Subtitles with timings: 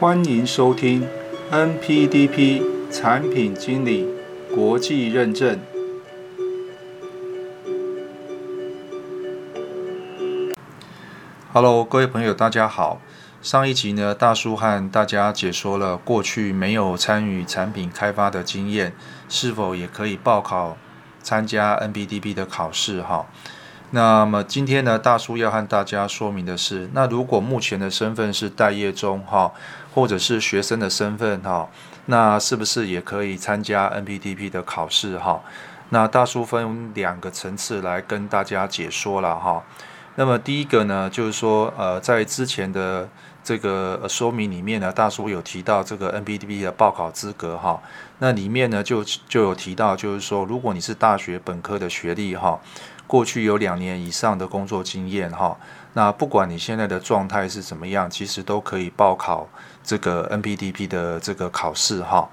[0.00, 1.06] 欢迎收听
[1.52, 4.08] NPDP 产品经理
[4.52, 5.60] 国际认证。
[11.52, 13.00] Hello，各位朋友，大家好。
[13.40, 18.92] 上一集呢，大叔和大家解说了过去没有参与产品开发的经验，
[19.28, 20.76] 是否也可以报考
[21.22, 23.00] 参加 NPDP 的考试？
[23.00, 23.26] 哈。
[23.94, 29.52] 那么今天呢，大叔要和大家说明的是，那如果目前的身份是待业中哈，
[29.94, 31.68] 或者是学生的身份哈，
[32.06, 35.40] 那是不是也可以参加 NPTP 的考试哈？
[35.90, 39.62] 那大叔分两个层次来跟大家解说了哈。
[40.16, 43.08] 那么第一个呢，就是说呃，在之前的
[43.42, 47.82] 这个说明里面呢，大叔有提到这个 NPTP 的报考资格哈。
[48.18, 52.60] 那里面呢就就有提到，就是说如果你是大学本科的学历哈。
[53.06, 55.54] 过去有两年以上的工作经验哈，
[55.92, 59.46] 那不管你现在的状态是怎么样，其实都可以报考
[59.84, 62.26] 这个 NPDP 的这个考试哈。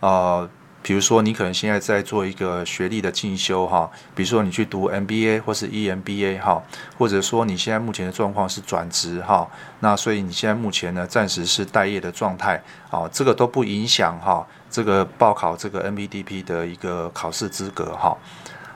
[0.00, 0.48] 呃，
[0.88, 6.62] 比如说你可能现在在做一个学历的进修哈，比如说你去读 MBA 或是 EMBA 哈，
[6.96, 9.46] 或者说你现在目前的状况是转职哈，
[9.80, 18.16] 那所以你现在目前呢暂时是待业的状态啊，这个都不影响哈这个报考这个 NPDP 的一个考试资格哈。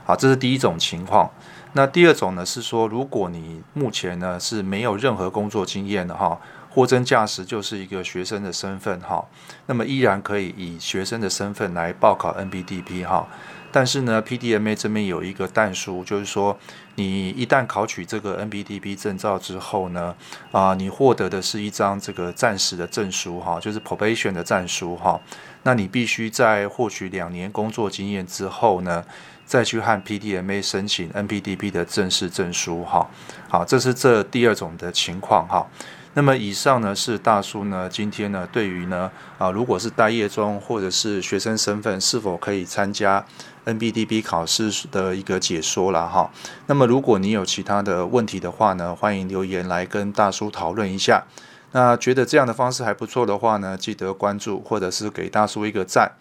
[0.05, 1.31] 好，这是第一种情况。
[1.73, 6.39] 那第二种呢，是说，如果你目前呢是没有任何工作经验的哈，
[6.75, 9.25] 货真价实就是一个学生的身份哈，
[9.67, 13.29] 那么依然可以以学生的身份来报考 NBDP 哈。
[13.71, 16.59] 但是呢，PDMA 这边有一个但书，就是说，
[16.95, 20.15] 你一旦考取这个 NBDP 证照之后呢，
[20.51, 25.21] 啊，你获得的是一张这个暂时的证书哈，就是 probation 的证书哈。
[25.63, 29.05] 那你必须在获取两年工作经验之后呢。
[29.45, 33.07] 再去和 PDMA 申请 NPDP 的正式证书，哈，
[33.51, 35.67] 好，这是这第二种的情况，哈。
[36.15, 43.25] 那么以上呢是大叔呢今天呢对于呢啊，如果是待业中或者是学生身份是否可以参加
[43.65, 46.31] NPDP 考试的一个解说了，哈。
[46.67, 51.25] 那么如果你有其他的问题的话呢，欢迎留言来跟大叔讨论一下。
[51.71, 56.13] 那觉得这样的方式还不错的话呢，记得关注或者是给大叔一个赞。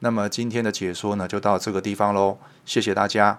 [0.00, 2.36] 那么今天的解说呢，就到这个地方喽，
[2.66, 3.38] 谢谢大家。